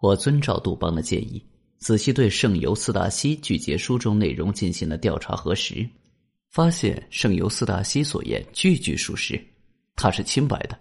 [0.00, 1.44] 我遵照杜邦的建议，
[1.78, 5.88] 仔细对圣尤斯达西拒绝书中内容进行了调查核实，
[6.50, 9.40] 发现圣尤斯达西所言句句属实，
[9.96, 10.78] 他是清白的。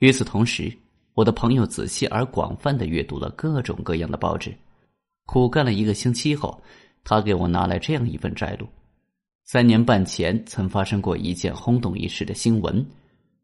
[0.00, 0.70] 与此同时，
[1.14, 4.54] 我的朋友仔细而广泛的阅读了各种各样的报纸，
[5.24, 6.62] 苦干了一个星期后，
[7.04, 8.66] 他给我拿来这样一份摘录：
[9.44, 12.84] 三年半前曾发生过一件轰动一时的新闻，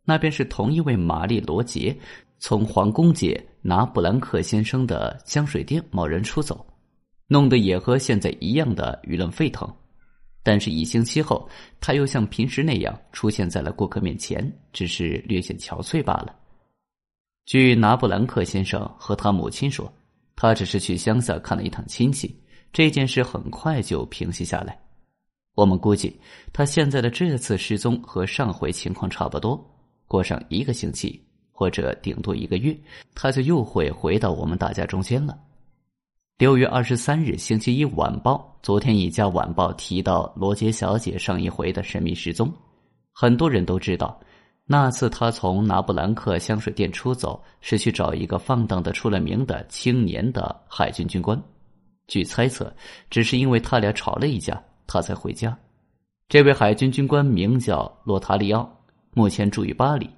[0.04, 1.96] 那便是同一位玛丽罗杰。
[2.38, 6.64] 从皇宫街拿布兰克先生的香水店贸然出走，
[7.26, 9.68] 弄得也和现在一样的舆论沸腾。
[10.42, 11.46] 但是，一星期后，
[11.80, 16.34] 他又像平时那样出现在了顾客面前，只是略显憔悴罢了。
[17.44, 19.92] 据拿布兰克先生和他母亲说，
[20.36, 22.34] 他只是去乡下看了一趟亲戚，
[22.72, 24.78] 这件事很快就平息下来。
[25.54, 26.18] 我们估计，
[26.52, 29.62] 他现在的这次失踪和上回情况差不多，
[30.06, 31.27] 过上一个星期。
[31.58, 32.78] 或者顶多一个月，
[33.16, 35.36] 他就又会回到我们大家中间了。
[36.38, 42.48] 六月二十三日星期一晚报，昨天一家晚报提到罗杰小姐上一回的神秘失踪。
[43.12, 44.20] 很多人都知道，
[44.66, 51.36] 那次他从拿布兰克香水店出走，是去找一个放荡的出了名的青年的海军军官。
[52.06, 52.72] 据猜测，
[53.10, 55.58] 只是因为他俩吵了一架，他才回家。
[56.28, 58.80] 这位海军军官名叫洛塔利奥，
[59.12, 60.08] 目前住于巴黎。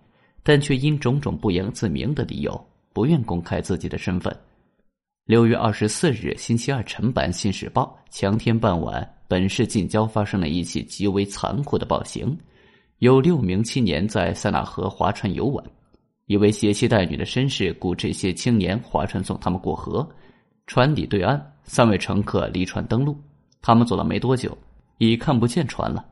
[0.43, 4.35] 但却因种种不言自明的理由，不愿公开自己的身份。
[5.27, 12.37] 六月二十四日星期二晨版《新时报》，强天傍晚，本市近郊发生了一起极为残酷的暴行，
[12.99, 15.65] 有六名青年在塞纳河划船游玩，
[16.27, 20.09] 一位携妻带女的绅士雇这些青年划船送他们过河。
[20.67, 23.17] 船底对岸，三位乘客离船登陆，
[23.61, 24.57] 他们走了没多久，
[24.99, 26.05] 已看不见船了。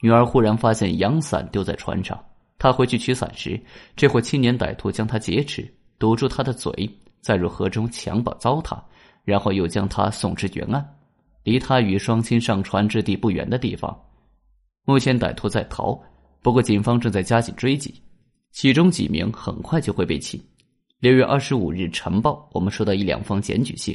[0.00, 2.18] 女儿忽然发现阳伞丢在船上。
[2.64, 3.60] 他回去取伞时，
[3.94, 6.72] 这伙青年歹徒将他劫持，堵住他的嘴，
[7.20, 8.82] 再入河中强暴糟蹋，
[9.22, 10.82] 然后又将他送至原岸，
[11.42, 13.94] 离他与双亲上船之地不远的地方。
[14.86, 16.02] 目前歹徒在逃，
[16.40, 18.02] 不过警方正在加紧追击，
[18.50, 20.42] 其中几名很快就会被擒。
[21.00, 23.94] 六月二十五日晨报，我们收到一两封检举信，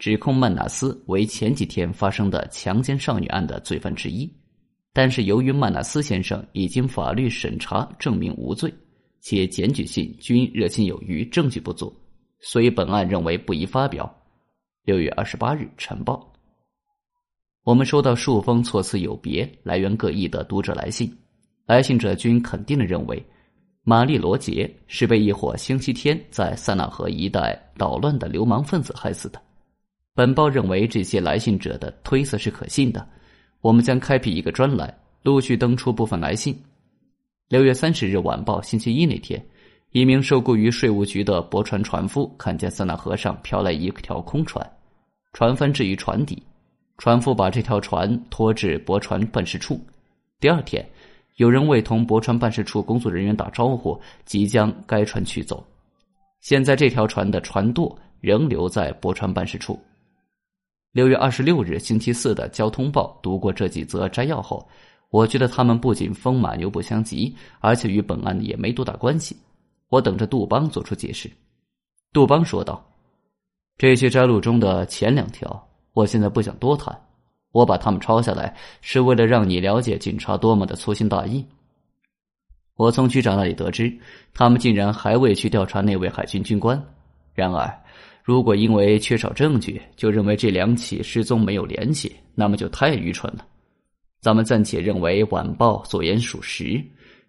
[0.00, 4.28] 指控曼纳斯为前几天发生的强奸少女案的罪犯之一。
[4.94, 8.72] 但是由于曼纳斯先生已经法律审查证明无罪，
[9.20, 11.90] 且检举信均热心有余，证据不足，
[12.40, 14.14] 所以本案认为不宜发表。
[14.84, 16.30] 六月二十八日晨报，
[17.64, 21.10] 我们收到数封措辞有别、来源各异的读者来信，
[21.64, 23.24] 来信者均肯定的认为，
[23.84, 29.40] 玛丽罗杰是被一伙星期天在塞纳河一带捣乱的流氓分子害死的。
[30.14, 33.08] 本报认为这些来信者的推测是可信的。
[33.62, 34.92] 我们将开辟一个专栏，
[35.22, 36.52] 陆续登出部分来信。
[37.48, 39.40] 六月三十日晚报星期一那天，
[39.92, 44.68] 一名受雇于税务局的驳船船夫看见塞纳河上飘来一条空船，
[45.32, 46.42] 船帆置于船底，
[46.98, 49.80] 船夫把这条船拖至驳船办事处。
[50.40, 50.84] 第二天，
[51.36, 55.64] 有人为同驳船办事处工作人员打招呼，即将该船取走。
[56.40, 59.78] 现在这条船的船舵仍留在驳船办事处。
[60.92, 64.68] 六月二十六日星期四的《交通报》读过这几则摘要后，
[65.08, 69.34] 我觉得他们不仅风马牛不相及，而且与本案也没多大关系。
[69.88, 71.30] 我等着杜邦做出解释。
[72.12, 72.86] 杜邦说道
[73.78, 76.94] ：“这些摘录中的前两条，我现在不想多谈。
[77.52, 81.42] 我把他们抄下来，是为了让你了解警察多么的粗心大意。
[82.76, 83.90] 我从局长那里得知，
[84.34, 86.78] 他们竟然还未去调查那位海军军官。
[87.32, 87.66] 然而。”
[88.24, 93.44] 如果因为缺少证据就认为这两起失踪没有联系，那么就太愚蠢了。
[94.20, 96.80] 咱们暂且认为晚报所言属实。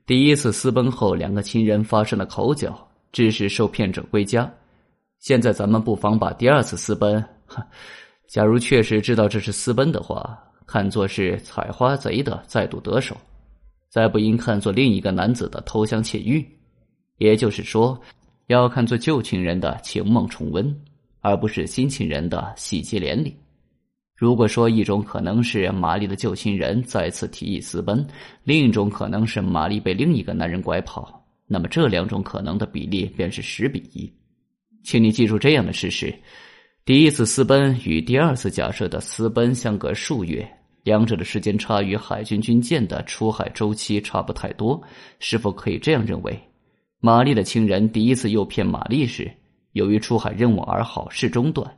[0.05, 2.77] 第一次私奔后，两个亲人发生了口角，
[3.11, 4.47] 致使受骗者归家。
[5.19, 7.23] 现在咱们不妨把第二次私奔，
[8.29, 10.37] 假如确实知道这是私奔的话，
[10.67, 13.17] 看作是采花贼的再度得手，
[13.89, 16.47] 再不应看作另一个男子的偷香窃玉。
[17.17, 17.99] 也就是说。
[18.47, 20.75] 要看作旧情人的情梦重温，
[21.21, 23.35] 而不是新情人的喜结连理。
[24.15, 28.05] 如果说一种可能是玛丽的旧情人再次提议私奔，
[28.43, 34.11] 另一种可能是玛丽被另一个男人拐跑，那么这两种可能的比例便是十比一。
[34.83, 36.13] 请你记住这样的事实：
[36.85, 40.47] 第一次私奔与第二次假设的私奔相隔数月，
[40.83, 44.81] 两者的时间差与海军军舰的出海周期差不太多。
[45.19, 46.37] 是否可以这样认为？
[47.05, 49.29] 玛丽的亲人第一次诱骗玛丽时，
[49.73, 51.69] 由于出海任务而好事中断，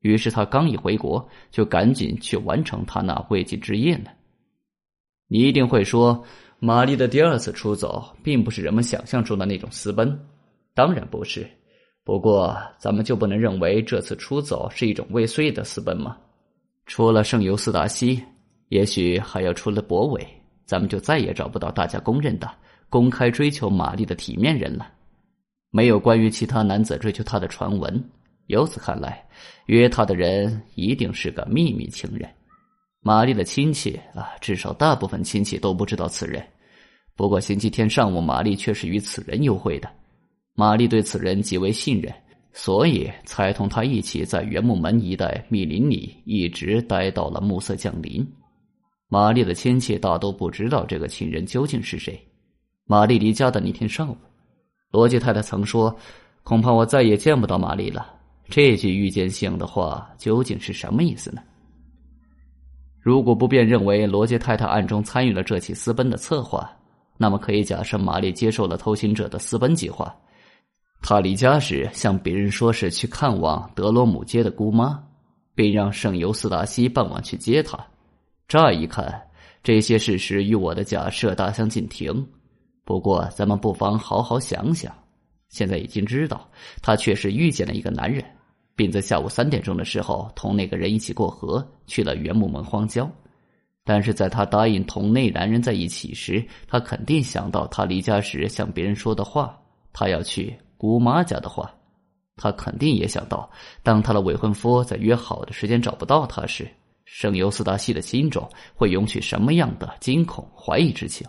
[0.00, 4.10] 于是他刚一回国，就赶紧去完成他那未尽之业呢。
[5.28, 6.24] 你一定会说，
[6.58, 10.18] 玛丽的第二次出走并不是人们想象中的那种私奔，
[10.74, 11.48] 当然不是。
[12.02, 16.16] 不过，咱们就不能认为这次出走是一种未遂的私奔吗？
[16.86, 18.20] 除了圣尤斯达西，
[18.68, 20.26] 也许还要除了博伟，
[20.64, 22.50] 咱们就再也找不到大家公认的
[22.92, 24.86] 公开追求玛丽的体面人了。
[25.70, 28.04] 没有关于其他男子追求她的传闻。
[28.48, 29.26] 由此看来，
[29.64, 32.28] 约她的人一定是个秘密情人。
[33.00, 36.46] 玛丽的亲戚啊，至少大部分亲戚都不知道此人。
[37.16, 39.88] 不过星期天上午，玛丽却是与此人幽会的。
[40.54, 42.12] 玛丽对此人极为信任，
[42.52, 48.22] 所以才同他一起在原木门一带密林里一直待到了暮色降临。
[49.08, 52.22] 玛丽的亲戚大都不知道这个情人究竟是谁。
[52.86, 54.16] 玛丽离家的那天上午，
[54.90, 55.96] 罗杰太太曾说
[56.42, 58.14] ：“恐怕我再也见不到玛丽了。”
[58.50, 61.42] 这句预见性的话究竟是什么意思呢？
[63.00, 66.70] 如果不便认为罗杰太太暗中参与了这起私奔的策划，
[67.16, 70.14] 那么可以假设玛丽接受了偷情者的私奔计划。
[71.00, 75.02] 他离家时向别人说是去看望德罗姆街的姑妈，
[75.54, 77.78] 并让圣尤斯达西傍晚去接她。
[78.46, 79.22] 乍一看，
[79.62, 82.24] 这些事实与我的假设大相径庭。
[82.84, 84.92] 不过，咱们不妨好好想想。
[85.48, 86.48] 现在已经知道，
[86.80, 88.24] 他确实遇见了一个男人。
[88.74, 93.08] 并在下午三点钟的时候同那个人一起过河去了原木门荒郊，
[93.84, 99.60] 但是在他答应同那男人在一起时，他肯定想到他离家时向别人说的话，
[99.92, 101.70] 他要去姑妈家的话，
[102.36, 103.48] 他肯定也想到，
[103.82, 106.66] 当他的未婚夫在约好的时间找不到他时，
[107.04, 111.26] 圣尤斯达西的心中会涌起什么样的惊恐、怀疑之情。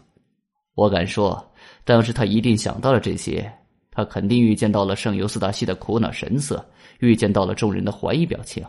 [0.75, 1.51] 我敢说，
[1.83, 3.51] 当时他一定想到了这些，
[3.91, 6.65] 他肯定预见到了圣尤斯达西的苦恼神色。
[6.99, 8.65] 预见到了众人的怀疑表情，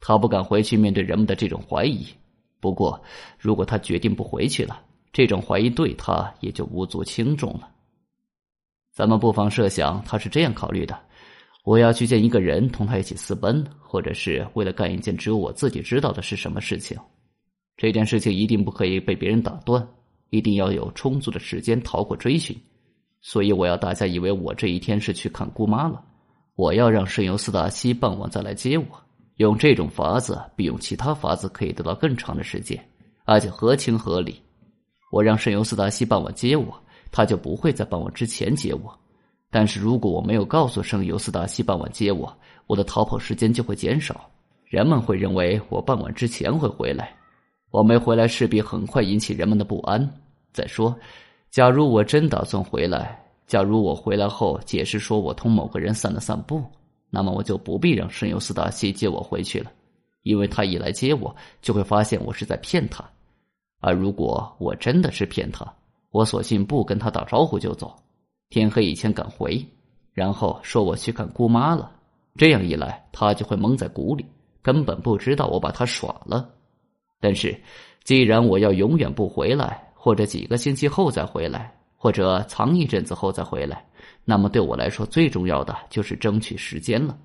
[0.00, 2.04] 他不敢回去面对人们的这种怀疑。
[2.58, 3.00] 不过，
[3.38, 4.82] 如果他决定不回去了，
[5.12, 7.68] 这种怀疑对他也就无足轻重了。
[8.92, 10.98] 咱们不妨设想，他是这样考虑的：
[11.64, 16.98] 我要去见一个人，同他一起私奔，或者是为了干一件只有我自己知道的是什么事情。
[17.76, 19.86] 这件事情一定不可以被别人打断，
[20.34, 22.56] 一定要有充足的时间逃过追寻。
[23.20, 26.02] 所以，我要大家以为我这一天是去看姑妈了。
[26.56, 28.84] 我要让圣尤斯达西傍晚再来接我，
[29.36, 32.78] 用这种法子比用其他法子可以得到更长的时间，
[33.24, 34.40] 而且合情合理。
[35.10, 36.74] 我让圣尤斯达西傍晚接我，
[37.12, 38.92] 他就不会在傍晚之前接我。
[39.50, 44.28] 但是如果我没有告诉圣尤斯达西傍晚接我，我的逃跑时间就会减少，
[44.64, 47.14] 人们会认为我傍晚之前会回来。
[47.70, 50.08] 我没回来势必很快引起人们的不安。
[50.54, 50.96] 再说，
[51.50, 53.20] 假如我真打算回来。
[53.46, 56.64] 假如我回来后解释说我同某个人散了散步，
[57.10, 59.70] 那么我就不必让圣尤斯达西接我回去了，
[60.22, 63.04] 因为他一来接我，就会发现我是在骗他。
[63.80, 65.70] 而如果我真的是骗他，
[66.10, 67.94] 我索性不跟他打招呼就走，
[68.48, 69.62] 天黑以前赶回，
[70.14, 71.90] 然后说我去看姑妈了。
[72.36, 74.24] 这样一来，他就会蒙在鼓里，
[74.62, 76.48] 根本不知道我把他耍了。
[77.20, 77.54] 但是，
[78.04, 81.72] 既然我要永远不回来，或者几个星期后再回来。
[81.96, 83.82] 或者藏一阵子后再回来，
[84.26, 87.16] 那么对我来说最重要的就是争取时间了。